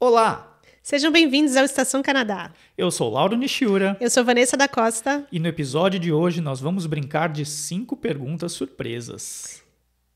[0.00, 0.44] Olá,
[0.82, 2.50] Sejam bem-vindos ao Estação Canadá.
[2.76, 5.26] eu sou Lauro Nishiura Eu sou Vanessa da Costa.
[5.30, 9.62] e no episódio de hoje nós vamos brincar de cinco perguntas surpresas.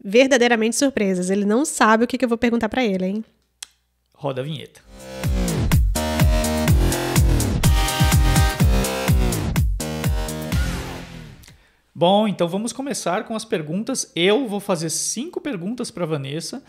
[0.03, 1.31] Verdadeiramente surpresas.
[1.31, 3.25] Ele não sabe o que, eu vou perguntar pra ele, hein?
[4.15, 4.81] Roda a vinheta.
[11.95, 14.11] Bom, então vamos começar com as perguntas.
[14.17, 16.63] Eu vou fazer cinco perguntas para Vanessa.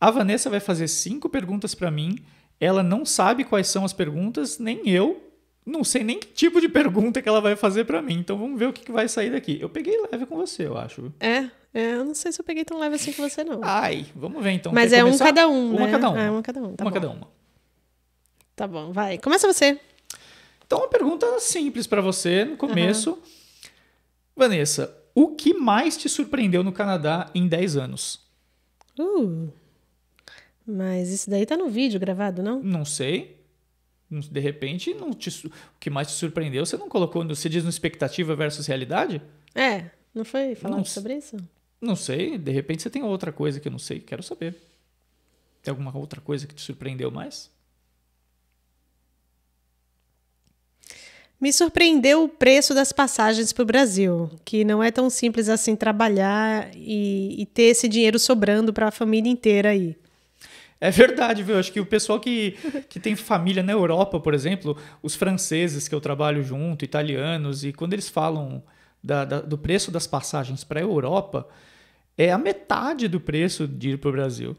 [0.00, 2.16] A Vanessa vai fazer cinco perguntas para mim.
[2.60, 5.22] Ela não sabe quais são as perguntas, nem eu.
[5.64, 8.14] Não sei nem que tipo de pergunta que ela vai fazer para mim.
[8.14, 9.58] Então vamos ver o que que vai sair daqui.
[9.60, 11.12] Eu peguei leve com você, eu acho.
[11.20, 13.60] É, é, eu não sei se eu peguei tão leve assim com você, não.
[13.62, 14.72] Ai, vamos ver então.
[14.72, 15.24] Mas Quer é um começar?
[15.26, 15.92] cada um, Uma né?
[15.92, 16.20] cada uma.
[16.22, 16.74] É, uma cada um.
[16.74, 16.94] Tá uma bom.
[16.94, 17.28] cada uma.
[18.56, 19.18] Tá bom, vai.
[19.18, 19.78] Começa você.
[20.66, 23.18] Então, uma pergunta simples para você no começo.
[24.34, 28.20] Vanessa, o que mais te surpreendeu no Canadá em 10 anos?
[28.98, 29.48] Uh.
[30.68, 32.62] Mas isso daí tá no vídeo gravado, não?
[32.62, 33.38] Não sei.
[34.10, 35.50] De repente, não te o
[35.80, 39.22] que mais te surpreendeu, você não colocou, você diz no expectativa versus realidade?
[39.54, 41.36] É, não foi falado Não sobre isso?
[41.80, 44.56] Não sei, de repente você tem outra coisa que eu não sei, quero saber.
[45.62, 47.50] Tem alguma outra coisa que te surpreendeu mais?
[51.40, 55.76] Me surpreendeu o preço das passagens para o Brasil, que não é tão simples assim
[55.76, 59.96] trabalhar e, e ter esse dinheiro sobrando para a família inteira aí.
[60.80, 61.58] É verdade, viu?
[61.58, 62.52] Acho que o pessoal que,
[62.88, 67.72] que tem família na Europa, por exemplo, os franceses que eu trabalho junto, italianos, e
[67.72, 68.62] quando eles falam
[69.02, 71.48] da- da- do preço das passagens para a Europa,
[72.16, 74.56] é a metade do preço de ir para o Brasil.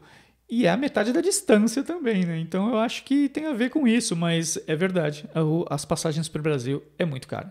[0.48, 2.38] E é a metade da distância também, né?
[2.38, 5.24] Então eu acho que tem a ver com isso, mas é verdade.
[5.70, 7.50] As passagens para o Brasil é muito caro.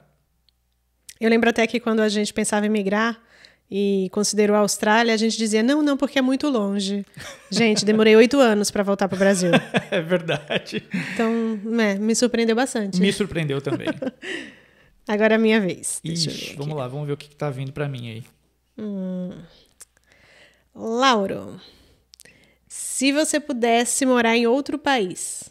[1.20, 3.20] Eu lembro até que quando a gente pensava em migrar
[3.72, 7.06] e considerou a Austrália, a gente dizia: não, não, porque é muito longe.
[7.52, 9.52] Gente, demorei oito anos para voltar para o Brasil.
[9.92, 10.84] É verdade.
[11.14, 13.00] Então, é, me surpreendeu bastante.
[13.02, 13.88] Me surpreendeu também.
[15.08, 16.00] Agora é a minha vez.
[16.04, 18.24] Ixi, vamos lá, vamos ver o que, que tá vindo para mim aí.
[20.76, 21.60] Lauro,
[22.68, 25.50] se você pudesse morar em outro país,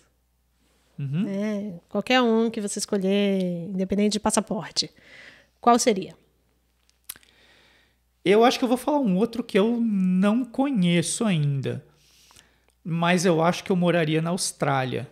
[0.98, 1.22] Uhum.
[1.24, 4.90] né, qualquer um que você escolher, independente de passaporte,
[5.60, 6.14] qual seria?
[8.28, 11.82] Eu acho que eu vou falar um outro que eu não conheço ainda.
[12.84, 15.08] Mas eu acho que eu moraria na Austrália.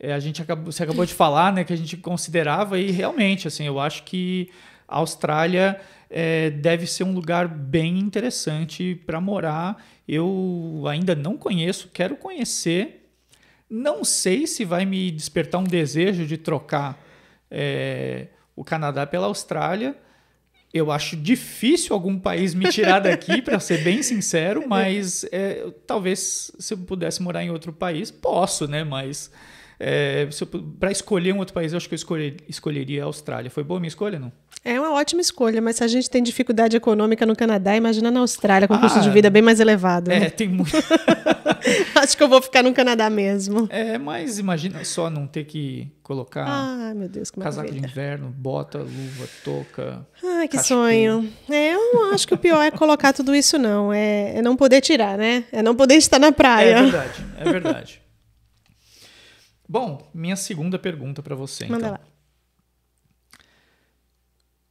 [0.00, 3.46] É, a gente acabou, você acabou de falar, né, que a gente considerava e realmente,
[3.46, 4.50] assim, eu acho que
[4.88, 5.78] a Austrália
[6.08, 9.84] é, deve ser um lugar bem interessante para morar.
[10.08, 13.10] Eu ainda não conheço, quero conhecer.
[13.68, 16.98] Não sei se vai me despertar um desejo de trocar
[17.50, 19.94] é, o Canadá pela Austrália.
[20.72, 26.50] Eu acho difícil algum país me tirar daqui, para ser bem sincero, mas é, talvez
[26.58, 28.82] se eu pudesse morar em outro país, posso, né?
[28.82, 29.30] Mas
[30.78, 33.50] para escolher um outro país, eu acho que eu escolher- escolheria a Austrália.
[33.50, 34.32] Foi boa a minha escolha, não?
[34.64, 38.20] É uma ótima escolha, mas se a gente tem dificuldade econômica no Canadá, imagina na
[38.20, 40.10] Austrália, com custo Ah, de vida bem mais elevado.
[40.12, 40.70] É, tem muito.
[41.96, 43.66] Acho que eu vou ficar no Canadá mesmo.
[43.70, 47.90] É, mas imagina só não ter que colocar Ai, meu Deus, que casaco de maravilha.
[47.92, 50.06] inverno, bota, luva, touca.
[50.22, 50.84] Ai, que cachecol.
[50.84, 51.32] sonho.
[51.50, 53.92] É, eu não acho que o pior é colocar tudo isso, não.
[53.92, 55.44] É, é não poder tirar, né?
[55.50, 56.82] É não poder estar na É praia.
[56.84, 58.02] verdade, é verdade.
[59.68, 61.90] Bom, minha segunda pergunta para você, Manda então.
[61.92, 62.00] lá.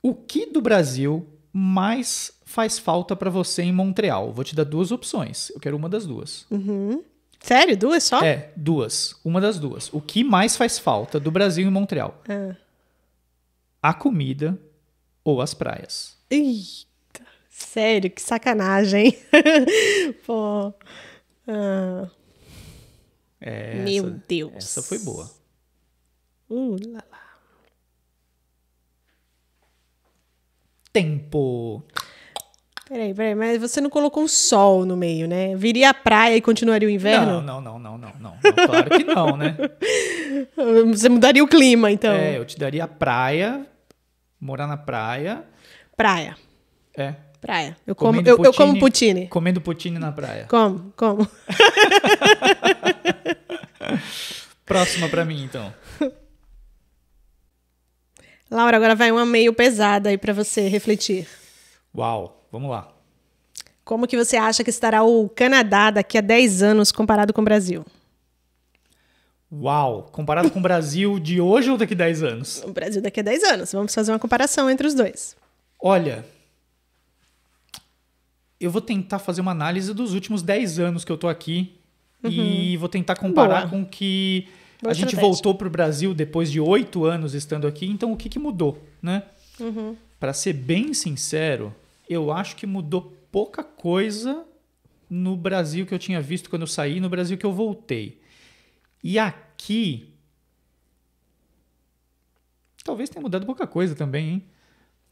[0.02, 4.32] O que do Brasil mais faz falta para você em Montreal?
[4.34, 5.50] Vou te dar duas opções.
[5.52, 6.46] Eu quero uma das duas.
[6.50, 7.04] Uhum.
[7.40, 7.76] Sério?
[7.78, 8.22] Duas só?
[8.24, 9.16] É, duas.
[9.24, 9.92] Uma das duas.
[9.94, 12.22] O que mais faz falta do Brasil em Montreal?
[12.30, 12.56] Ah.
[13.82, 14.60] A comida
[15.24, 16.18] ou as praias?
[16.30, 19.18] Eita, sério, que sacanagem.
[20.26, 20.74] Pô.
[21.48, 22.08] Ah,
[23.40, 24.54] É, meu Deus.
[24.56, 25.30] Essa foi boa.
[26.50, 27.31] Uh, lá, lá.
[30.94, 31.84] Tempo.
[32.88, 35.56] Peraí, peraí, mas você não colocou o sol no meio, né?
[35.56, 37.42] Viria a praia e continuaria o inverno?
[37.42, 38.36] Não, não, não, não, não, não.
[38.44, 39.56] Não, Claro que não, né?
[40.92, 42.14] Você mudaria o clima, então.
[42.14, 43.66] É, eu te daria a praia,
[44.40, 45.46] morar na praia.
[45.96, 46.36] Praia.
[46.98, 47.16] É.
[47.40, 47.78] Praia.
[47.88, 49.28] Eu como, eu, eu como poutine.
[49.28, 50.46] Comendo poutine na praia.
[50.50, 51.26] Como, como.
[54.66, 55.74] Próxima pra mim, então.
[58.52, 61.26] Laura, agora vai uma meio pesada aí pra você refletir.
[61.96, 62.92] Uau, vamos lá.
[63.86, 67.46] Como que você acha que estará o Canadá daqui a 10 anos comparado com o
[67.46, 67.86] Brasil?
[69.50, 72.62] Uau, comparado com o Brasil de hoje ou daqui 10 anos?
[72.66, 73.72] O Brasil daqui a 10 anos.
[73.72, 75.36] Vamos fazer uma comparação entre os dois.
[75.80, 76.26] Olha,
[78.60, 81.74] eu vou tentar fazer uma análise dos últimos 10 anos que eu tô aqui
[82.24, 83.70] e vou tentar comparar Boa.
[83.70, 84.48] com o que
[84.82, 85.30] Boa a gente estratégia.
[85.30, 87.86] voltou para o Brasil depois de oito anos estando aqui.
[87.86, 89.24] Então, o que, que mudou, né?
[89.60, 89.96] Uhum.
[90.20, 91.74] Para ser bem sincero,
[92.10, 94.46] eu acho que mudou pouca coisa
[95.10, 98.22] no Brasil que eu tinha visto quando eu saí, no Brasil que eu voltei.
[99.04, 100.14] E aqui.
[102.84, 104.44] Talvez tenha mudado pouca coisa também, hein?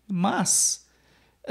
[0.08, 0.89] Mas.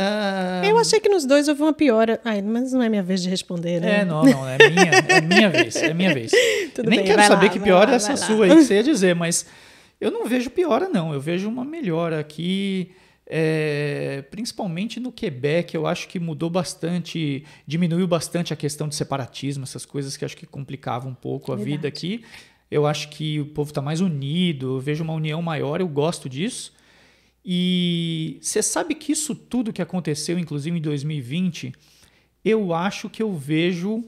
[0.00, 2.20] Ah, Eu achei que nos dois houve uma piora.
[2.24, 4.02] Ai, mas não é minha vez de responder, né?
[4.02, 6.30] É, não, não, é minha, é minha vez, é minha vez.
[6.72, 8.74] Tudo Nem bem, quero saber lá, que piora lá, é essa sua aí que você
[8.74, 9.44] ia dizer, mas
[10.00, 11.12] eu não vejo piora, não.
[11.12, 12.92] Eu vejo uma melhora aqui,
[13.26, 15.74] é, principalmente no Quebec.
[15.74, 20.36] Eu acho que mudou bastante, diminuiu bastante a questão de separatismo, essas coisas que acho
[20.36, 21.76] que complicavam um pouco a Verdade.
[21.76, 22.24] vida aqui.
[22.70, 26.28] Eu acho que o povo está mais unido, eu vejo uma união maior, eu gosto
[26.28, 26.72] disso.
[27.44, 31.72] E você sabe que isso tudo que aconteceu, inclusive em 2020,
[32.44, 34.04] eu acho que eu vejo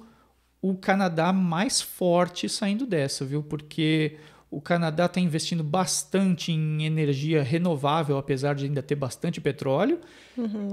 [0.61, 3.43] o Canadá mais forte saindo dessa, viu?
[3.43, 4.17] Porque
[4.51, 10.01] o Canadá está investindo bastante em energia renovável, apesar de ainda ter bastante petróleo.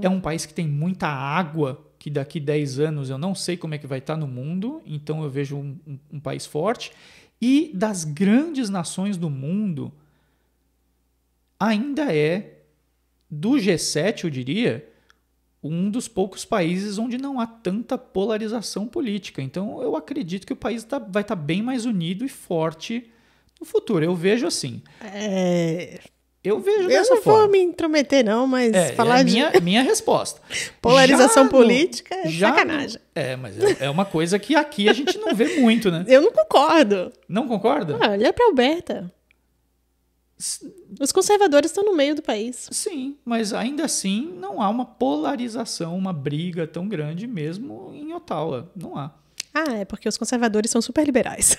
[0.02, 3.74] É um país que tem muita água, que daqui 10 anos eu não sei como
[3.74, 6.90] é que vai estar no mundo, então eu vejo um, um- um país forte.
[7.40, 9.92] E das grandes nações do mundo,
[11.58, 12.58] ainda é,
[13.30, 14.88] do G7, eu diria,
[15.62, 19.42] um dos poucos países onde não há tanta polarização política.
[19.42, 23.10] Então, eu acredito que o país tá- vai estar bem mais unido e forte
[23.60, 24.04] no futuro.
[24.04, 24.80] Eu vejo assim.
[25.02, 25.98] É,
[26.44, 27.40] Eu vejo eu não forma.
[27.40, 30.40] vou me intrometer, não, mas É, falar é de minha, minha resposta.
[30.80, 33.00] polarização Já no- política é já no- sacanagem.
[33.14, 36.04] é, mas é, é uma coisa que aqui a gente não vê muito, né?
[36.08, 37.12] Eu não concordo.
[37.28, 37.98] Não concorda?
[38.00, 39.12] Ah, olha pra Alberta.
[41.00, 42.68] Os conservadores estão no meio do país.
[42.70, 48.70] Sim, mas ainda assim não há uma polarização, uma briga tão grande mesmo em Ottawa.
[48.76, 49.10] Não há.
[49.52, 51.56] Ah, é porque os conservadores são super liberais.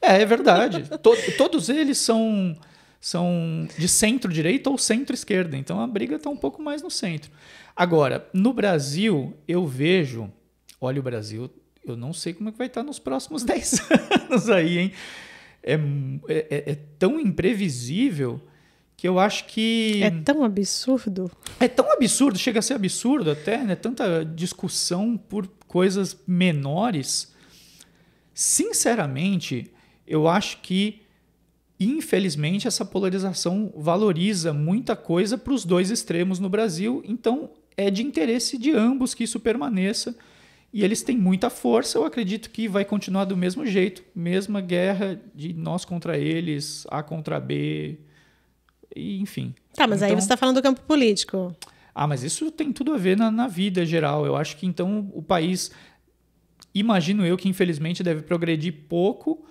[0.00, 0.82] É, é verdade.
[0.98, 2.56] To- todos eles são,
[3.00, 7.30] são de centro-direita ou centro-esquerda, então a briga está um pouco mais no centro.
[7.74, 10.30] Agora, no Brasil, eu vejo.
[10.80, 11.48] Olha, o Brasil,
[11.84, 13.80] eu não sei como é que vai estar nos próximos 10
[14.28, 14.92] anos aí, hein?
[15.62, 18.40] É, é, é- é tão imprevisível
[18.96, 20.00] que eu acho que.
[20.02, 21.30] É tão absurdo.
[21.58, 23.74] É tão absurdo, chega a ser absurdo até, né?
[23.74, 27.32] Tanta discussão por coisas menores.
[28.34, 29.70] Sinceramente,
[30.06, 31.02] eu acho que,
[31.78, 37.02] infelizmente, essa polarização valoriza muita coisa para os dois extremos no Brasil.
[37.06, 40.14] Então, é de interesse de ambos que isso permaneça.
[40.72, 41.98] E eles têm muita força.
[41.98, 44.02] Eu acredito que vai continuar do mesmo jeito.
[44.14, 47.98] Mesma guerra de nós contra eles, A contra B.
[48.96, 49.54] E, enfim.
[49.74, 51.54] Tá, mas aí Então- você tá falando do campo político.
[51.94, 54.24] ah, mas isso tem tudo a ver na, na vida geral.
[54.24, 55.70] Eu acho que então o país,
[56.74, 59.44] imagino eu que infelizmente deve progredir pouco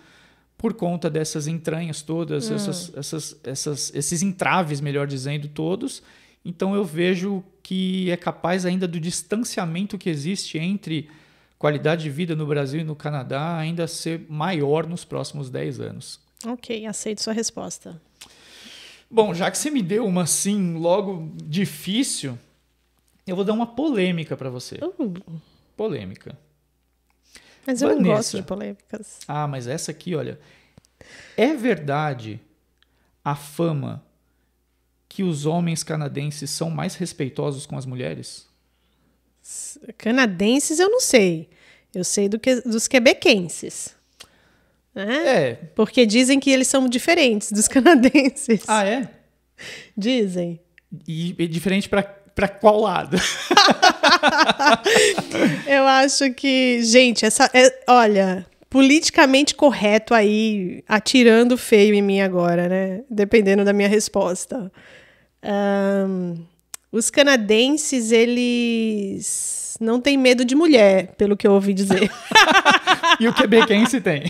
[0.58, 6.04] por conta dessas entranhas todas, essas, essas, essas, esses entraves, melhor dizendo, todos.
[6.46, 11.10] Então eu vejo que é capaz ainda do distanciamento que existe entre
[11.58, 16.20] qualidade de vida no Brasil e no Canadá ainda ser maior nos próximos 10 anos.
[16.46, 18.02] Ok, aceito sua resposta.
[19.10, 22.38] Bom, já que você me deu uma assim logo difícil,
[23.26, 24.78] eu vou dar uma polêmica para você.
[24.84, 25.40] Uh,
[25.78, 26.38] Polêmica.
[27.66, 28.16] mas eu não Vanessa.
[28.16, 29.20] gosto de polêmicas.
[29.30, 30.38] Ah, mas essa aqui, olha.
[31.38, 32.38] É verdade
[33.24, 34.04] a fama
[35.12, 38.48] que os homens canadenses são mais respeitosos com as mulheres?
[39.98, 41.50] Canadenses eu não sei.
[41.94, 43.94] Eu sei do que, dos quebequenses.
[44.96, 45.28] Né?
[45.28, 45.54] É.
[45.76, 48.62] Porque dizem que eles são diferentes dos canadenses.
[48.68, 49.10] Ah, é?
[49.98, 50.62] Dizem.
[51.06, 52.04] E, e diferente para
[52.34, 53.18] para qual lado?
[55.68, 62.70] Eu acho que, gente, essa, é- olha, politicamente correto aí, atirando feio em mim agora,
[62.70, 63.02] né?
[63.10, 64.72] Dependendo da minha resposta.
[65.44, 66.36] Ahn,
[66.92, 72.12] os canadenses, eles não têm medo de mulher, pelo que eu ouvi dizer.
[73.20, 74.24] e o quebequense tem?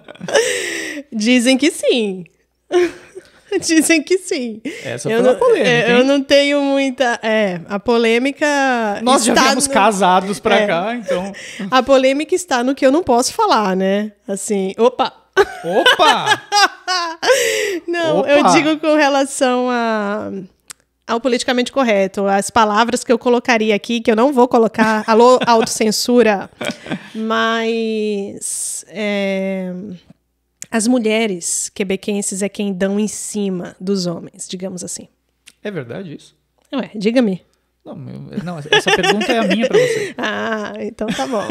[1.12, 2.24] Dizem que sim.
[3.60, 4.60] Dizem que sim.
[4.84, 6.04] Essa eu foi não, uma polêmica, é, eu hein?
[6.06, 7.18] não tenho muita.
[7.20, 8.46] É, a polêmica.
[9.02, 10.66] Nós já viemos no- casados para É.
[10.68, 11.32] cá, então...
[11.68, 14.12] A polêmica está no que eu não posso falar, né?
[14.28, 15.12] Assim, opa!
[15.64, 16.42] Opa!
[17.86, 18.30] Não, Opa!
[18.30, 20.30] eu digo com relação a,
[21.06, 22.26] ao politicamente correto.
[22.26, 26.50] As palavras que eu colocaria aqui, que eu não vou colocar, alô, autocensura,
[27.14, 29.72] mas é,
[30.70, 35.08] as mulheres quebequenses é quem dão em cima dos homens, digamos assim.
[35.62, 36.34] É verdade isso?
[36.72, 37.42] Ué, diga-me.
[37.84, 40.14] Não, não, essa pergunta é a minha para você.
[40.18, 41.42] Ah, então tá bom.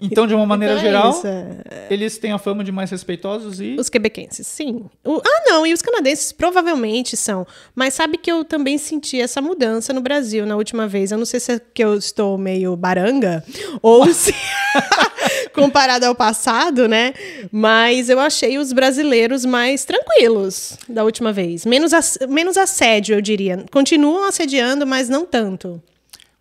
[0.00, 1.86] Então, de uma maneira Então é geral, é.
[1.90, 3.76] eles têm a fama de mais respeitosos e.
[3.78, 4.84] Os quebequenses, sim.
[5.04, 7.46] O- ah, não, e os canadenses provavelmente são.
[7.74, 11.10] Mas sabe que eu também senti essa mudança no Brasil na última vez.
[11.12, 13.44] Eu não sei se é que eu estou meio baranga
[13.82, 14.34] ou se.
[15.52, 17.12] comparado ao passado, né?
[17.50, 21.66] Mas eu achei os brasileiros mais tranquilos da última vez.
[21.66, 23.64] Menos, ass- menos assédio, eu diria.
[23.70, 25.82] Continuam assediando, mas não tanto.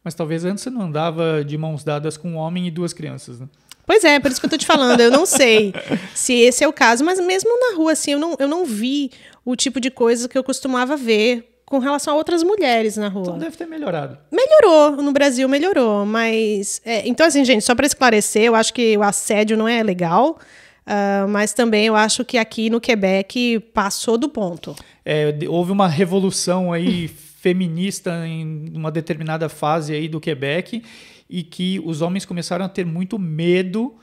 [0.10, 3.39] Mas talvez antes você não andava de mãos dadas com um homem e duas crianças,
[3.39, 3.48] né?
[3.86, 5.00] Pois é, por isso que eu tô te falando.
[5.00, 5.72] Eu não sei
[6.16, 9.12] se esse é o caso, mas mesmo na rua, assim, eu não, eu não vi
[9.46, 13.22] o tipo de coisa que eu costumava ver com relação a outras mulheres na rua.
[13.22, 14.18] Então deve ter melhorado.
[14.32, 16.82] Melhorou, no Brasil melhorou, mas.
[16.84, 20.39] é, então, assim, gente, só para esclarecer, eu acho que o assédio não é legal,
[20.88, 24.75] ah, mas também eu acho que aqui no Quebec passou do ponto.
[25.06, 30.84] É, houve uma revolução aí feminista em uma determinada fase aí do Quebec
[31.29, 33.96] e que os homens começaram a ter muito medo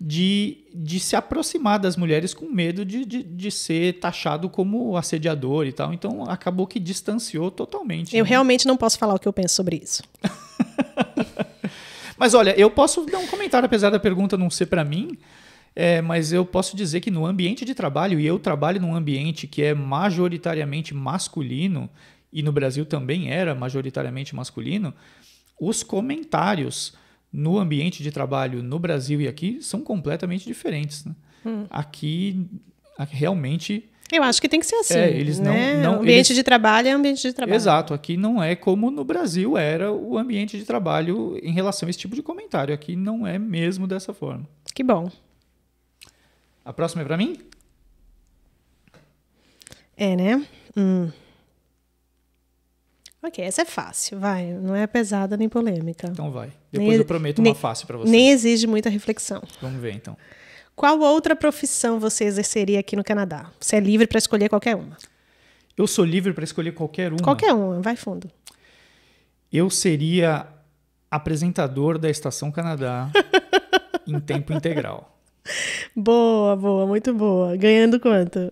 [0.00, 5.66] de, de se aproximar das mulheres com medo de, de, de ser taxado como assediador
[5.66, 5.92] e tal.
[5.92, 8.16] Então acabou que distanciou totalmente.
[8.16, 8.30] Eu né?
[8.30, 10.02] realmente não posso falar o que eu penso sobre isso.
[12.16, 15.18] Mas olha, eu posso dar um comentário, apesar da pergunta não ser para mim,
[15.74, 19.46] é, mas eu posso dizer que no ambiente de trabalho, e eu trabalho num ambiente
[19.46, 21.88] que é majoritariamente masculino,
[22.32, 24.94] e no Brasil também era majoritariamente masculino,
[25.60, 26.94] os comentários
[27.32, 31.04] no ambiente de trabalho no Brasil e aqui são completamente diferentes.
[31.04, 31.14] né?
[31.70, 32.46] Aqui,
[32.98, 34.94] aqui realmente Eu acho que tem que ser assim.
[34.98, 35.80] É, eles não- né?
[35.82, 37.54] não- ambiente eles- de trabalho é ambiente de trabalho.
[37.56, 41.90] Exato, aqui não é como no Brasil era o ambiente de trabalho em relação a
[41.90, 42.74] esse tipo de comentário.
[42.74, 44.48] Aqui não é mesmo dessa forma.
[44.74, 45.08] Que bom.
[46.64, 47.38] A próxima é para mim?
[49.96, 50.44] É, né?
[50.76, 51.10] Hum.
[53.22, 54.46] Ok, essa é fácil, vai.
[54.52, 56.08] Não é pesada nem polêmica.
[56.10, 56.50] Então vai.
[56.72, 58.10] Depois Nem- eu prometo nem- uma fácil para você.
[58.10, 59.42] Nem exige muita reflexão.
[59.60, 60.16] Vamos ver então.
[60.74, 63.50] Qual outra profissão você exerceria aqui no Canadá?
[63.60, 64.96] Você é livre para escolher qualquer uma.
[65.76, 67.20] Eu sou livre para escolher qualquer uma.
[67.22, 68.30] Qualquer uma, vai fundo.
[69.52, 70.46] Eu seria
[71.10, 73.10] apresentador da Estação Canadá
[74.06, 75.18] em tempo integral.
[75.94, 77.56] Boa, boa, muito boa.
[77.56, 78.50] Ganhando quanto?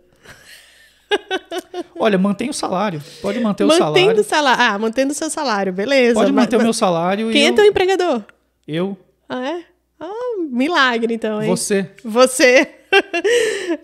[1.98, 3.02] Olha, mantém o salário.
[3.22, 4.20] Pode manter o mantendo salário.
[4.20, 4.62] o salário.
[4.62, 6.14] Ah, mantendo o seu salário, beleza.
[6.14, 8.22] Pode Mas- manter o mas meu salário Quem e é eu, teu empregador?
[8.66, 8.96] eu,
[9.28, 9.62] Ah, é?
[10.00, 10.10] Ah,
[10.50, 11.48] milagre, então, hein?
[11.48, 11.90] você.
[12.04, 12.74] Você.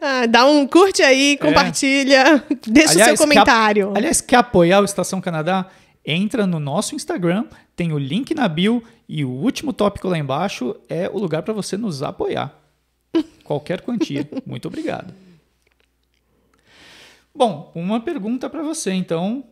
[0.00, 3.92] Ah, dá um curte aí, compartilha, deixa o seu quer- comentário.
[3.94, 5.66] aliás, quer apoiar o Estação Canadá?
[6.06, 7.44] Entra no nosso Instagram,
[7.76, 11.52] tem o link na bio e o último tópico lá embaixo é o lugar para
[11.52, 12.54] você nos apoiar.
[13.44, 14.26] Qualquer quantia.
[14.46, 15.12] Muito obrigado.
[17.34, 19.44] Bom, uma pergunta para você, então.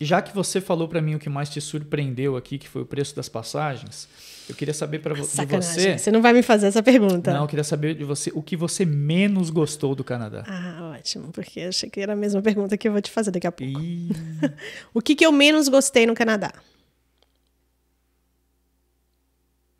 [0.00, 2.86] Já que você falou para mim o que mais te surpreendeu aqui, que foi o
[2.86, 4.08] preço das passagens,
[4.48, 5.62] eu queria saber para Sacanagem.
[5.62, 5.98] você.
[5.98, 7.32] Você não vai me fazer essa pergunta.
[7.32, 10.44] Não, eu queria saber de você o que você menos gostou do Canadá.
[10.46, 13.30] Ah, ótimo, porque eu achei que era a mesma pergunta que eu vou te fazer
[13.30, 13.80] daqui a pouco.
[13.80, 14.10] Ih,
[14.92, 16.52] O que, que eu menos gostei no Canadá?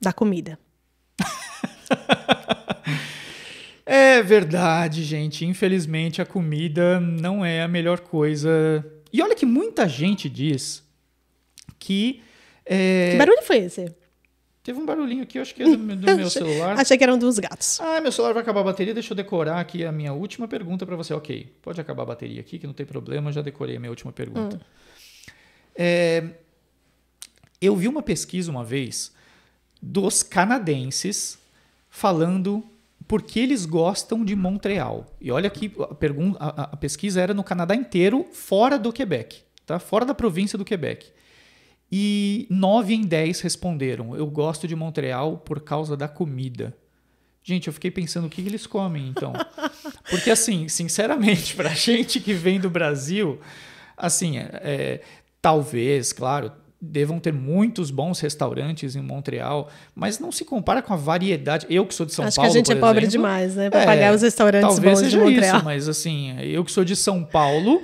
[0.01, 0.59] Da comida.
[3.95, 5.45] É verdade, gente.
[5.45, 8.83] Infelizmente, a comida não é a melhor coisa.
[9.13, 10.83] E olha que muita gente diz
[11.79, 12.23] que.
[12.65, 13.95] é, Que barulho foi esse?
[14.63, 16.79] Teve um barulhinho aqui, eu acho que é do, meu- do meu celular.
[16.81, 17.81] Achei que era um dos gatos.
[17.81, 18.95] Ah, meu celular vai acabar a bateria.
[18.95, 21.13] Deixa eu decorar aqui a minha última pergunta para você.
[21.13, 23.31] Ok, pode acabar a bateria aqui, que não tem problema.
[23.33, 24.59] Já decorei a minha última pergunta.
[25.75, 26.25] É,
[27.61, 29.13] eu vi uma pesquisa uma vez
[29.83, 31.39] dos canadenses
[31.91, 32.65] falando
[33.09, 35.07] por que eles gostam de Montreal.
[35.21, 39.43] E olha que a, pergun- a- a- pesquisa era no Canadá inteiro, fora do Quebec,
[39.67, 39.79] tá?
[39.79, 41.07] fora da província do Quebec.
[41.91, 46.77] E 9 em 10 responderam: Eu gosto de Montreal por causa da comida.
[47.45, 49.33] Gente, eu fiquei pensando o que eles comem, então.
[50.09, 53.41] Porque, assim, sinceramente, pra gente que vem do Brasil,
[53.97, 55.01] assim, é, é,
[55.41, 56.53] talvez, claro,
[56.85, 61.65] devam ter muitos bons restaurantes em Montreal, mas não se compara com a variedade.
[61.71, 62.51] Eu que sou de São Acho Paulo.
[62.51, 63.71] que a gente é pobre exemplo, demais, né?
[63.71, 65.57] Pra é, pagar os restaurantes talvez bons de seja Montreal.
[65.59, 67.83] Isso, mas assim, eu que sou de São Paulo,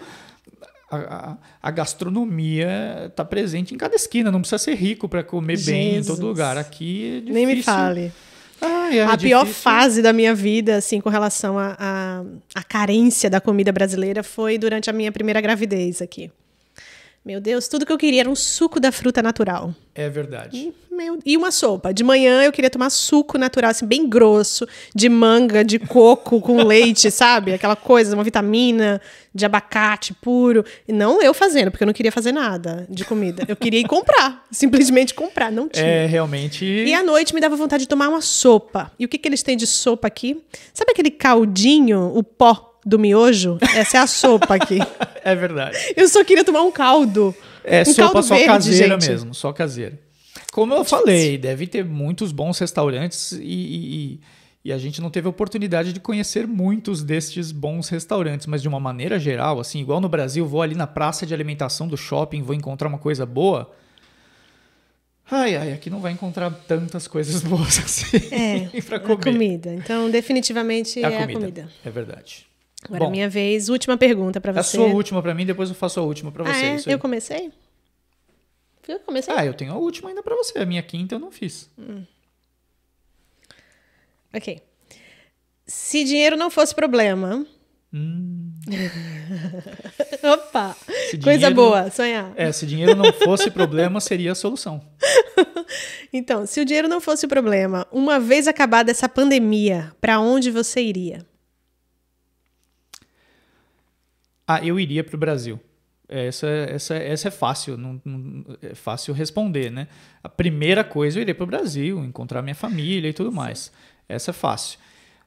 [0.91, 4.33] a, a- a gastronomia está presente em cada esquina.
[4.33, 6.19] Não precisa ser rico para comer bem em todo Jesus.
[6.21, 6.57] lugar.
[6.59, 7.35] Aqui é difícil.
[7.35, 8.13] Nem me fale.
[8.61, 9.63] É a pior difícil.
[9.63, 12.25] fase da minha vida, assim, com relação à
[12.69, 16.33] carência da comida brasileira foi durante a minha primeira gravidez aqui.
[17.29, 19.75] Meu Deus, tudo que eu queria era um suco da fruta natural.
[19.95, 20.73] É verdade.
[20.91, 21.93] Meu- e uma sopa.
[21.93, 26.57] De manhã eu queria tomar suco natural, assim, bem grosso, de manga, de coco com
[26.65, 27.53] leite, sabe?
[27.53, 28.99] Aquela coisa, uma vitamina,
[29.35, 30.65] de abacate puro.
[30.89, 33.45] E não eu fazendo, porque eu não queria fazer nada de comida.
[33.47, 35.85] Eu queria ir comprar, simplesmente comprar, não tinha.
[35.85, 36.65] É, realmente.
[36.65, 38.91] E à noite me dava vontade de tomar uma sopa.
[38.99, 40.43] E o que, que eles têm de sopa aqui?
[40.73, 43.59] Sabe aquele caldinho, o pó do miojo?
[43.75, 44.79] Essa é a sopa aqui.
[45.23, 45.77] É verdade.
[45.97, 47.35] Eu só queria tomar um caldo.
[47.63, 49.11] É um sopa caldo só verde, caseira gente.
[49.11, 49.99] mesmo, só caseira.
[50.53, 54.21] Como eu falei, deve ter muitos bons restaurantes e, e-
[54.65, 58.69] e- a gente não teve a oportunidade de conhecer muitos destes bons restaurantes, mas de
[58.69, 62.43] uma maneira geral, assim, igual no Brasil, vou ali na praça de alimentação do shopping,
[62.43, 63.71] vou encontrar uma coisa boa.
[65.31, 69.23] Ai, ai, aqui não vai encontrar tantas coisas boas assim É, pra a comer.
[69.25, 69.75] comida.
[69.75, 71.39] Então, definitivamente É é a a comida.
[71.41, 71.69] comida.
[71.85, 72.47] É verdade.
[72.89, 73.69] Agora, Bom, minha vez.
[73.69, 74.77] Última pergunta pra a você.
[74.77, 76.91] sua última pra mim, depois eu faço a última pra ah, você.
[76.91, 76.95] é?
[76.95, 77.53] Eu comecei?
[78.89, 79.35] Eu comecei?
[79.37, 80.59] Ah, eu tenho a última ainda pra você.
[80.59, 81.69] A minha quinta eu não fiz.
[84.35, 84.63] Ok.
[85.67, 87.47] Se dinheiro não fosse problema.
[90.23, 90.77] Opa!
[91.11, 92.33] Se Coisa dinheiro- boa, sonhar.
[92.37, 94.81] É, se dinheiro não fosse problema, seria a solução.
[96.11, 100.81] Então, se o dinheiro não fosse problema, uma vez acabada essa pandemia, pra onde você
[100.81, 101.19] iria?
[104.49, 105.61] Ah, eu iria para o Brasil.
[106.09, 109.87] Essa, essa, essa é fácil, não, não- é fácil responder, né?
[110.25, 113.71] A primeira coisa, eu iria para o Brasil, encontrar minha família e tudo mais.
[114.09, 114.79] Essa é fácil.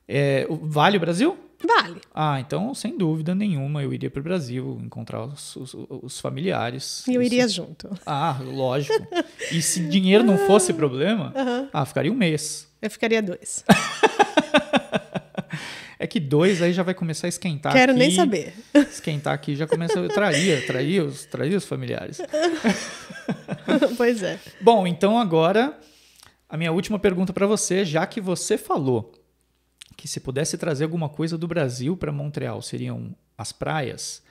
[0.08, 1.38] É, vale o Brasil?
[1.64, 2.02] Vale.
[2.16, 7.06] Ah, então, sem dúvida nenhuma, eu iria para o Brasil, encontrar os, os- os familiares.
[7.08, 7.88] E eu Isso- iria junto.
[8.04, 9.08] Ah, lógico.
[9.52, 11.32] E se dinheiro não fosse problema,
[11.72, 12.68] ah, ficaria um mês.
[12.82, 13.64] Eu ficaria dois.
[16.02, 18.16] É que dois aí já vai começar a esquentar Quero nem aqui.
[18.16, 18.54] saber.
[18.74, 22.20] Esquentar aqui já começa a trair, trair os, trair os familiares.
[23.96, 24.40] pois é.
[24.60, 25.80] Bom, então agora
[26.50, 29.14] a minha última pergunta para você, já que você falou
[29.96, 34.24] que se pudesse trazer alguma coisa do Brasil para Montreal seriam as praias,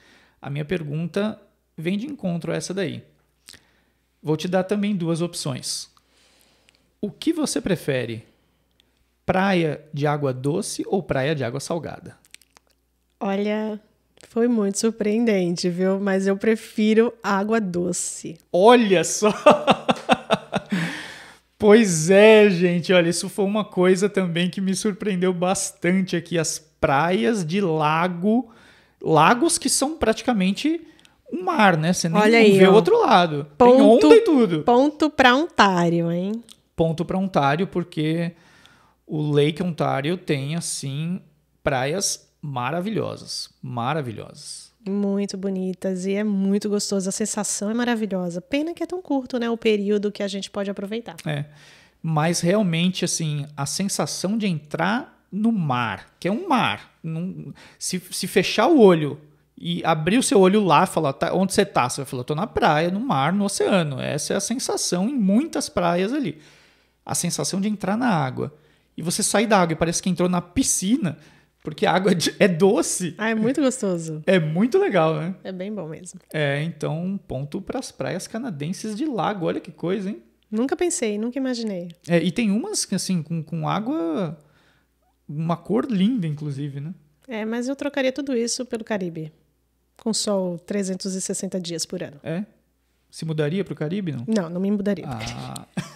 [0.42, 1.40] a minha pergunta
[1.78, 3.04] vem de encontro a essa daí.
[4.20, 5.88] Vou te dar também duas opções.
[7.00, 8.24] O que você prefere?
[9.30, 12.16] Praia de água doce ou praia de água salgada?
[13.20, 13.78] Olha,
[14.28, 16.00] foi muito surpreendente, viu?
[16.00, 18.36] Mas eu prefiro água doce.
[18.52, 19.32] Olha só!
[21.56, 26.36] pois é, gente, olha, isso foi uma coisa também que me surpreendeu bastante aqui.
[26.36, 28.50] As praias de lago,
[29.00, 30.84] lagos que são praticamente
[31.32, 31.92] um mar, né?
[31.92, 33.46] Você nem Olha aí, vê o outro lado.
[33.56, 34.62] Ponto- Tem onda e tudo.
[34.64, 36.42] Ponto pra Ontário, hein?
[36.74, 38.32] Ponto para Ontário, porque
[39.10, 41.20] o Lake Ontário tem, assim,
[41.64, 43.50] praias maravilhosas.
[43.60, 44.70] Maravilhosas.
[44.88, 47.08] Muito bonitas e é muito gostoso.
[47.08, 48.40] A sensação é maravilhosa.
[48.40, 49.50] Pena que é tão curto, né?
[49.50, 51.16] O período que a gente pode aproveitar.
[51.26, 51.44] É.
[52.00, 56.88] Mas realmente, assim, a sensação de entrar no mar, que é um mar.
[57.02, 59.18] não- se, se fechar o olho
[59.56, 61.88] e abrir o seu olho lá, falar, tá, onde você tá?
[61.88, 64.00] Você vai falar, tô na praia, no mar, no oceano.
[64.00, 66.38] Essa é a sensação em muitas praias ali.
[67.04, 68.52] A sensação de entrar na água.
[68.96, 71.16] E você sai da água e parece que entrou na piscina,
[71.62, 73.14] porque a água é doce.
[73.18, 74.22] Ah, é muito gostoso.
[74.26, 75.34] É muito legal, né?
[75.44, 76.20] É bem bom mesmo.
[76.32, 79.46] É, então, um ponto para as praias canadenses de lago.
[79.46, 80.22] Olha que coisa, hein?
[80.50, 81.88] Nunca pensei, nunca imaginei.
[82.08, 84.38] É, e tem umas que, assim, com, com água.
[85.28, 86.92] Uma cor linda, inclusive, né?
[87.28, 89.32] É, mas eu trocaria tudo isso pelo Caribe.
[89.96, 92.18] Com sol 360 dias por ano.
[92.24, 92.44] É.
[93.08, 94.24] Se mudaria para o Caribe, não?
[94.26, 95.04] Não, não me mudaria.
[95.06, 95.66] Ah,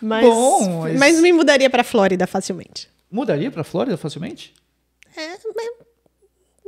[0.00, 2.88] mas, bom, mas- mas me mudaria pra Flórida facilmente.
[3.10, 4.52] mudaria para Flórida facilmente?
[5.16, 5.28] É,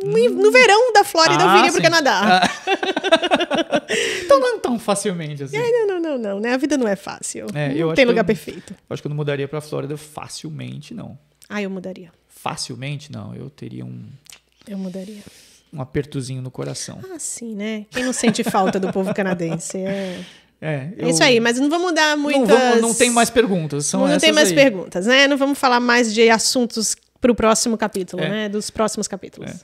[0.05, 1.83] mas no, verão da Flórida eu Ah, viria pro sim.
[1.83, 2.43] Canadá.
[4.25, 5.57] Então não tão facilmente assim.
[5.57, 6.55] É, não, não, não, não, né?
[6.55, 7.47] A vida não é fácil.
[7.55, 8.75] É, não eu tem lugar eu- perfeito.
[8.89, 11.19] Acho que eu não mudaria para Flórida facilmente, não.
[11.49, 12.11] Ah, eu mudaria.
[12.29, 13.35] Facilmente, não.
[13.35, 14.03] Eu teria um,
[14.67, 15.23] Eu mudaria.
[15.73, 17.01] um apertozinho no coração.
[17.13, 17.85] Ah, sim, né?
[17.91, 19.77] Quem não sente falta do povo canadense?
[19.79, 20.21] É,
[20.65, 22.47] É, é isso aí, mas não vamos dar Não, muitas...
[22.57, 23.85] vamos- não tem mais perguntas.
[23.87, 24.55] São não tem mais aí.
[24.55, 25.27] perguntas, né?
[25.27, 28.29] Não vamos falar mais de assuntos pro próximo capítulo, É.
[28.29, 28.49] né?
[28.49, 29.51] Dos próximos capítulos.
[29.51, 29.55] É.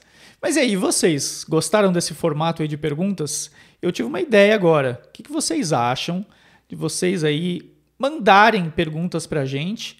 [0.41, 3.49] Mas e aí, vocês gostaram desse formato aí de perguntas?
[3.81, 5.01] Eu tive uma ideia agora.
[5.07, 6.25] O que, que vocês acham
[6.67, 9.97] de vocês aí mandarem perguntas pra gente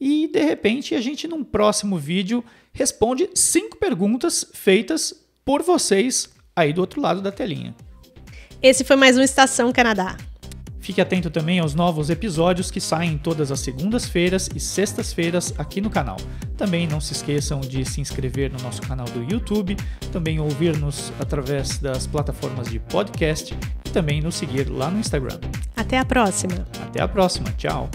[0.00, 6.72] e, de repente, a gente, num próximo vídeo, responde cinco perguntas feitas por vocês aí
[6.72, 7.74] do outro lado da telinha.
[8.62, 10.16] Esse foi mais um Estação Canadá.
[10.80, 15.90] Fique atento também aos novos episódios que saem todas as segundas-feiras e sextas-feiras aqui no
[15.90, 16.16] canal.
[16.56, 19.76] Também não se esqueçam de se inscrever no nosso canal do YouTube,
[20.10, 25.38] também ouvir-nos através das plataformas de podcast e também nos seguir lá no Instagram.
[25.76, 26.66] Até a próxima.
[26.82, 27.52] Até a próxima.
[27.52, 27.90] Tchau.